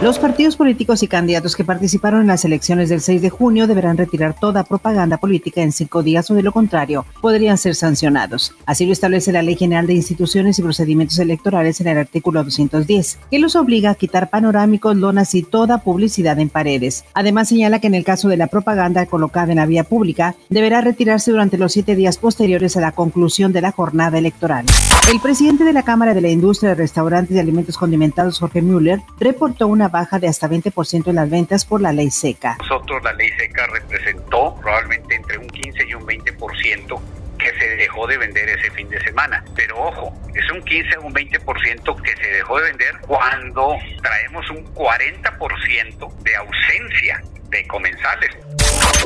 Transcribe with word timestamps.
Los 0.00 0.20
partidos 0.20 0.54
políticos 0.54 1.02
y 1.02 1.08
candidatos 1.08 1.56
que 1.56 1.64
participaron 1.64 2.20
en 2.20 2.28
las 2.28 2.44
elecciones 2.44 2.88
del 2.88 3.00
6 3.00 3.20
de 3.20 3.30
junio 3.30 3.66
deberán 3.66 3.96
retirar 3.96 4.32
toda 4.38 4.62
propaganda 4.62 5.16
política 5.16 5.60
en 5.60 5.72
cinco 5.72 6.04
días 6.04 6.30
o 6.30 6.34
de 6.34 6.44
lo 6.44 6.52
contrario 6.52 7.04
podrían 7.20 7.58
ser 7.58 7.74
sancionados. 7.74 8.54
Así 8.64 8.86
lo 8.86 8.92
establece 8.92 9.32
la 9.32 9.42
Ley 9.42 9.56
General 9.56 9.88
de 9.88 9.94
Instituciones 9.94 10.56
y 10.56 10.62
Procedimientos 10.62 11.18
Electorales 11.18 11.80
en 11.80 11.88
el 11.88 11.98
artículo 11.98 12.44
210, 12.44 13.18
que 13.28 13.38
los 13.40 13.56
obliga 13.56 13.90
a 13.90 13.94
quitar 13.96 14.30
panorámicos, 14.30 14.96
lonas 14.96 15.34
y 15.34 15.42
toda 15.42 15.78
publicidad 15.78 16.38
en 16.38 16.48
paredes. 16.48 17.04
Además 17.14 17.48
señala 17.48 17.80
que 17.80 17.88
en 17.88 17.96
el 17.96 18.04
caso 18.04 18.28
de 18.28 18.36
la 18.36 18.46
propaganda 18.46 19.04
colocada 19.06 19.50
en 19.50 19.58
la 19.58 19.66
vía 19.66 19.82
pública, 19.82 20.36
deberá 20.48 20.80
retirarse 20.80 21.32
durante 21.32 21.58
los 21.58 21.72
siete 21.72 21.96
días 21.96 22.18
posteriores 22.18 22.76
a 22.76 22.80
la 22.80 22.92
conclusión 22.92 23.52
de 23.52 23.62
la 23.62 23.72
jornada 23.72 24.16
electoral. 24.16 24.64
El 25.12 25.20
presidente 25.20 25.64
de 25.64 25.72
la 25.72 25.82
Cámara 25.82 26.14
de 26.14 26.20
la 26.20 26.28
Industria 26.28 26.70
de 26.70 26.76
Restaurantes 26.76 27.34
y 27.34 27.40
Alimentos 27.40 27.76
Condimentados, 27.76 28.38
Jorge 28.38 28.62
Müller, 28.62 29.00
reportó 29.18 29.66
una 29.66 29.87
baja 29.88 30.18
de 30.18 30.28
hasta 30.28 30.48
20% 30.48 31.08
en 31.08 31.14
las 31.16 31.30
ventas 31.30 31.64
por 31.64 31.80
la 31.80 31.92
ley 31.92 32.10
seca. 32.10 32.56
Nosotros 32.58 33.02
la 33.02 33.12
ley 33.12 33.30
seca 33.38 33.66
representó 33.66 34.56
probablemente 34.60 35.14
entre 35.14 35.38
un 35.38 35.48
15 35.48 35.86
y 35.86 35.94
un 35.94 36.06
20% 36.06 37.00
que 37.38 37.58
se 37.58 37.76
dejó 37.76 38.06
de 38.06 38.18
vender 38.18 38.48
ese 38.48 38.70
fin 38.72 38.88
de 38.88 39.00
semana. 39.02 39.44
Pero 39.54 39.78
ojo, 39.78 40.12
es 40.34 40.50
un 40.50 40.62
15 40.62 40.98
o 40.98 41.06
un 41.06 41.14
20% 41.14 42.02
que 42.02 42.16
se 42.16 42.30
dejó 42.32 42.58
de 42.58 42.64
vender 42.64 42.98
cuando 43.06 43.76
traemos 44.02 44.50
un 44.50 44.64
40% 44.74 46.16
de 46.22 46.36
ausencia 46.36 47.22
de 47.50 47.66
comensales. 47.66 48.36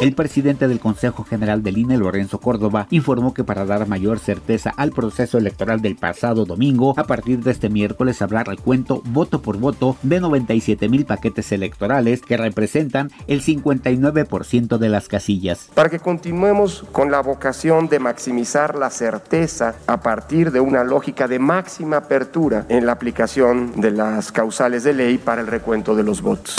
El 0.01 0.15
presidente 0.15 0.67
del 0.67 0.81
Consejo 0.81 1.23
General 1.23 1.63
del 1.63 1.79
INE, 1.79 1.97
Lorenzo 1.97 2.39
Córdoba, 2.39 2.89
informó 2.91 3.33
que 3.35 3.45
para 3.45 3.65
dar 3.65 3.87
mayor 3.87 4.19
certeza 4.19 4.73
al 4.77 4.91
proceso 4.91 5.39
electoral 5.39 5.81
del 5.81 5.95
pasado 5.95 6.45
domingo, 6.45 6.95
a 6.97 7.05
partir 7.05 7.39
de 7.39 7.53
este 7.53 7.69
miércoles 7.69 8.21
habrá 8.21 8.43
el 8.43 8.59
cuento 8.59 9.01
voto 9.05 9.43
por 9.43 9.59
voto 9.59 9.97
de 10.03 10.21
97 10.21 10.89
mil 10.89 11.05
paquetes 11.05 11.53
electorales 11.53 12.21
que 12.21 12.37
representan 12.37 13.13
el 13.29 13.43
59% 13.43 14.79
de 14.79 14.89
las 14.89 15.07
casillas. 15.07 15.69
Para 15.75 15.89
que 15.89 16.01
continuemos 16.01 16.85
con 16.91 17.13
la 17.13 17.21
vocación 17.21 17.89
de 17.89 18.01
maximizar 18.01 18.77
la 18.77 18.91
certeza 18.91 19.77
a 19.87 20.01
partir 20.01 20.51
de 20.51 20.59
una 20.59 20.83
lógica 20.83 21.29
de 21.29 21.39
máxima 21.39 21.99
apertura 21.99 22.67
en 22.69 22.87
la 22.87 22.93
aplicación 22.93 23.81
de 23.81 23.93
las 23.93 24.33
causales 24.33 24.83
de 24.83 24.95
ley 24.95 25.19
para 25.19 25.43
el 25.43 25.47
recuento 25.47 25.95
de 25.95 26.03
los 26.03 26.23
votos. 26.23 26.57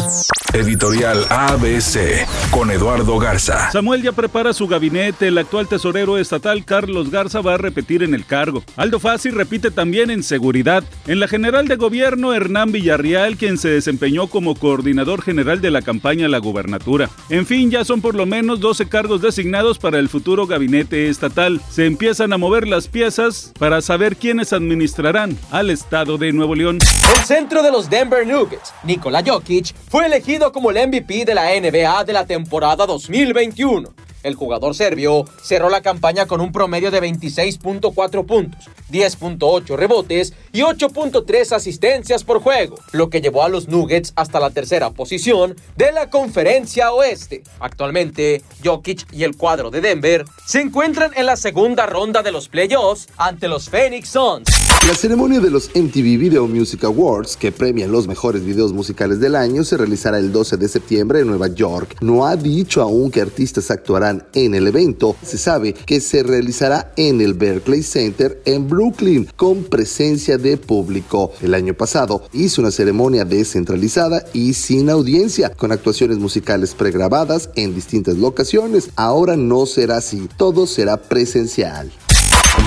Editorial 0.54 1.26
ABC 1.30 2.28
con 2.52 2.70
Eduardo 2.70 3.13
Garza. 3.20 3.72
Samuel 3.72 4.02
ya 4.02 4.12
prepara 4.12 4.54
su 4.54 4.68
gabinete. 4.68 5.28
El 5.28 5.38
actual 5.38 5.68
tesorero 5.68 6.18
estatal 6.18 6.66
Carlos 6.66 7.12
Garza 7.12 7.42
va 7.42 7.56
a 7.56 7.58
repetir 7.58 8.04
en 8.04 8.14
el 8.14 8.26
cargo. 8.26 8.64
Aldo 8.76 9.00
Fassi 9.00 9.30
repite 9.30 9.72
también 9.72 10.10
en 10.10 10.24
seguridad. 10.24 10.84
En 11.08 11.20
la 11.20 11.28
general 11.28 11.68
de 11.68 11.76
gobierno, 11.76 12.34
Hernán 12.34 12.72
Villarreal, 12.72 13.38
quien 13.38 13.58
se 13.58 13.70
desempeñó 13.70 14.28
como 14.28 14.56
coordinador 14.56 15.22
general 15.22 15.62
de 15.62 15.72
la 15.72 15.82
campaña 15.82 16.26
a 16.26 16.30
la 16.30 16.38
gubernatura. 16.40 17.10
En 17.30 17.46
fin, 17.46 17.72
ya 17.72 17.86
son 17.86 18.02
por 18.02 18.16
lo 18.16 18.26
menos 18.26 18.60
12 18.60 18.88
cargos 18.88 19.22
designados 19.22 19.80
para 19.80 20.00
el 20.00 20.10
futuro 20.10 20.48
gabinete 20.48 21.10
estatal. 21.10 21.62
Se 21.70 21.86
empiezan 21.86 22.34
a 22.34 22.38
mover 22.38 22.68
las 22.68 22.88
piezas 22.88 23.54
para 23.60 23.82
saber 23.82 24.16
quiénes 24.16 24.54
administrarán 24.54 25.38
al 25.52 25.70
estado 25.70 26.18
de 26.18 26.34
Nuevo 26.34 26.56
León. 26.56 26.80
El 27.16 27.24
centro 27.26 27.64
de 27.64 27.72
los 27.72 27.90
Denver 27.90 28.26
Nuggets, 28.26 28.74
Nikola 28.84 29.24
Jokic, 29.26 29.74
fue 29.90 30.06
elegido 30.06 30.52
como 30.52 30.72
el 30.72 30.88
MVP 30.88 31.26
de 31.26 31.36
la 31.36 31.50
NBA 31.60 32.04
de 32.04 32.14
la 32.14 32.26
temporada 32.26 32.86
2021. 33.08 33.94
El 34.24 34.36
jugador 34.36 34.74
serbio 34.74 35.26
cerró 35.42 35.70
la 35.70 35.82
campaña 35.82 36.26
con 36.26 36.40
un 36.40 36.52
promedio 36.52 36.92
de 36.92 37.02
26.4 37.02 38.26
puntos, 38.26 38.70
10.8 38.90 39.76
rebotes 39.76 40.34
y 40.54 40.62
8.3 40.62 41.52
asistencias 41.52 42.24
por 42.24 42.42
juego, 42.42 42.78
lo 42.94 43.10
que 43.10 43.22
llevó 43.22 43.44
a 43.44 43.50
los 43.50 43.68
Nuggets 43.68 44.14
hasta 44.16 44.40
la 44.40 44.50
tercera 44.50 44.92
posición 44.92 45.56
de 45.76 45.92
la 45.92 46.10
conferencia 46.10 46.94
oeste. 46.94 47.44
Actualmente, 47.60 48.42
Jokic 48.64 49.12
y 49.12 49.24
el 49.24 49.36
cuadro 49.36 49.70
de 49.70 49.82
Denver 49.82 50.26
se 50.46 50.62
encuentran 50.62 51.12
en 51.16 51.26
la 51.26 51.36
segunda 51.36 51.86
ronda 51.86 52.24
de 52.24 52.32
los 52.32 52.48
playoffs 52.48 53.10
ante 53.18 53.50
los 53.50 53.70
Phoenix 53.70 54.10
Suns. 54.10 54.63
La 54.86 54.96
ceremonia 54.96 55.40
de 55.40 55.50
los 55.50 55.70
MTV 55.74 56.18
Video 56.18 56.46
Music 56.46 56.84
Awards, 56.84 57.38
que 57.38 57.54
premian 57.54 57.90
los 57.90 58.06
mejores 58.06 58.44
videos 58.44 58.74
musicales 58.74 59.22
del 59.22 59.34
año, 59.34 59.64
se 59.64 59.78
realizará 59.78 60.20
el 60.20 60.34
12 60.34 60.58
de 60.58 60.68
septiembre 60.68 61.22
en 61.22 61.28
Nueva 61.28 61.48
York. 61.48 61.96
No 62.02 62.26
ha 62.28 62.36
dicho 62.36 62.82
aún 62.82 63.10
qué 63.10 63.22
artistas 63.22 63.72
actuarán 63.72 64.26
en 64.34 64.56
el 64.56 64.68
evento. 64.68 65.16
Se 65.24 65.38
sabe 65.38 65.74
que 65.74 66.02
se 66.02 66.22
realizará 66.22 66.92
en 66.98 67.22
el 67.22 67.34
Berkeley 67.34 67.82
Center 67.82 68.42
en 68.44 68.68
Brooklyn 68.68 69.30
con 69.38 69.64
presencia 69.64 70.38
de 70.38 70.58
público. 70.58 71.32
El 71.42 71.54
año 71.54 71.74
pasado 71.74 72.24
hizo 72.34 72.60
una 72.60 72.72
ceremonia 72.72 73.24
descentralizada 73.24 74.26
y 74.34 74.54
sin 74.54 74.90
audiencia, 74.90 75.54
con 75.54 75.72
actuaciones 75.72 76.18
musicales 76.18 76.76
pregrabadas 76.76 77.50
en 77.56 77.74
distintas 77.74 78.18
locaciones. 78.18 78.90
Ahora 78.98 79.38
no 79.38 79.66
será 79.66 79.98
así, 79.98 80.28
todo 80.36 80.68
será 80.68 80.98
presencial. 80.98 81.90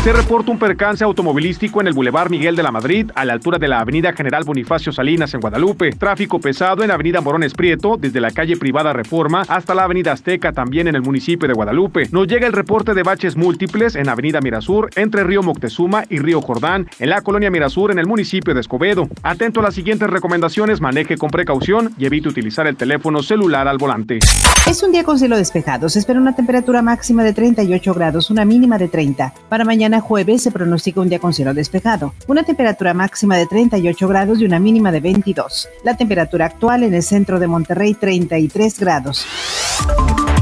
Se 0.06 0.12
reporta 0.12 0.52
un 0.52 0.58
percance 0.60 1.02
automovilístico 1.02 1.80
en 1.80 1.88
el 1.88 1.92
Boulevard 1.92 2.30
Miguel 2.30 2.54
de 2.54 2.62
la 2.62 2.70
Madrid, 2.70 3.10
a 3.16 3.24
la 3.24 3.32
altura 3.32 3.58
de 3.58 3.66
la 3.66 3.80
Avenida 3.80 4.12
General 4.12 4.44
Bonifacio 4.44 4.92
Salinas 4.92 5.34
en 5.34 5.40
Guadalupe. 5.40 5.90
Tráfico 5.90 6.38
pesado 6.38 6.84
en 6.84 6.92
Avenida 6.92 7.20
Morones 7.20 7.54
Prieto, 7.54 7.96
desde 7.98 8.20
la 8.20 8.30
calle 8.30 8.56
privada 8.56 8.92
Reforma 8.92 9.42
hasta 9.48 9.74
la 9.74 9.82
Avenida 9.82 10.12
Azteca, 10.12 10.52
también 10.52 10.86
en 10.86 10.94
el 10.94 11.02
municipio 11.02 11.48
de 11.48 11.54
Guadalupe. 11.54 12.08
Nos 12.12 12.28
llega 12.28 12.46
el 12.46 12.52
reporte 12.52 12.94
de 12.94 13.02
baches 13.02 13.36
múltiples 13.36 13.96
en 13.96 14.08
Avenida 14.08 14.40
Mirasur, 14.40 14.90
entre 14.94 15.24
Río 15.24 15.42
Moctezuma 15.42 16.04
y 16.08 16.20
Río 16.20 16.40
Jordán, 16.40 16.88
en 17.00 17.10
la 17.10 17.22
colonia 17.22 17.50
Mirasur, 17.50 17.90
en 17.90 17.98
el 17.98 18.06
municipio 18.06 18.54
de 18.54 18.60
Escobedo. 18.60 19.08
Atento 19.24 19.58
a 19.58 19.64
las 19.64 19.74
siguientes 19.74 20.08
recomendaciones, 20.08 20.80
maneje 20.80 21.16
con 21.16 21.30
precaución 21.30 21.92
y 21.98 22.06
evite 22.06 22.28
utilizar 22.28 22.68
el 22.68 22.76
teléfono 22.76 23.24
celular 23.24 23.66
al 23.66 23.78
volante. 23.78 24.20
Es 24.68 24.82
un 24.84 24.92
día 24.92 25.02
con 25.02 25.18
cielo 25.18 25.36
despejado. 25.36 25.88
Se 25.88 25.98
espera 25.98 26.20
una 26.20 26.36
temperatura 26.36 26.80
máxima 26.80 27.24
de 27.24 27.32
38 27.32 27.92
grados, 27.92 28.30
una 28.30 28.44
mínima 28.44 28.78
de 28.78 28.86
30. 28.86 29.34
Para 29.48 29.64
jueves 30.00 30.42
se 30.42 30.50
pronostica 30.50 31.00
un 31.00 31.08
día 31.08 31.18
con 31.18 31.32
cielo 31.32 31.54
despejado. 31.54 32.14
Una 32.26 32.44
temperatura 32.44 32.94
máxima 32.94 33.36
de 33.36 33.46
38 33.46 34.08
grados 34.08 34.40
y 34.40 34.44
una 34.44 34.58
mínima 34.58 34.92
de 34.92 35.00
22. 35.00 35.68
La 35.84 35.96
temperatura 35.96 36.46
actual 36.46 36.82
en 36.82 36.94
el 36.94 37.02
centro 37.02 37.38
de 37.38 37.46
Monterrey 37.46 37.94
33 37.94 38.78
grados. 38.78 39.26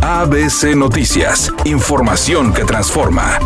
ABC 0.03 0.77
Noticias. 0.77 1.53
Información 1.65 2.53
que 2.53 2.65
transforma. 2.65 3.39